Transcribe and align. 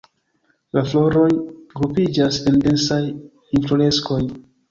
La 0.77 0.81
floroj 0.93 1.25
grupiĝas 1.81 2.41
en 2.51 2.57
densaj 2.65 2.99
infloreskoj. 3.61 4.21